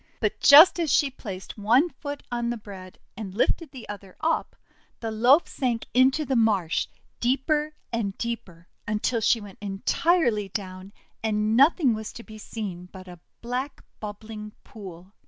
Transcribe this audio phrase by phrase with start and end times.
[0.19, 4.55] But just as she placed one foot on the bread, and lifted the other up,
[4.99, 6.87] the loaf sank into the marsh,
[7.19, 10.91] deeper and deeper, until she went en tirely down,
[11.21, 15.13] and nothing was to be seen but a black bubbling pool.